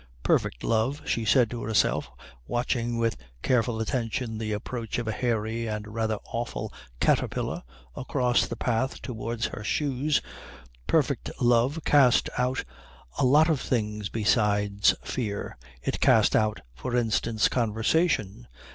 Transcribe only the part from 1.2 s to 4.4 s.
said to herself, watching with careful attention